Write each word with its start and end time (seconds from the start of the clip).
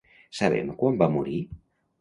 Sabem 0.37 0.73
quan 0.81 0.99
va 1.03 1.11
morir? 1.19 1.39